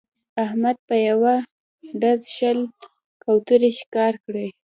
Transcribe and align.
احمد 0.45 0.77
په 0.87 0.95
یوه 1.09 1.35
ډز 2.01 2.21
شل 2.35 2.59
کوترې 3.23 3.71
ښکار 3.79 4.13
کړې 4.25 4.47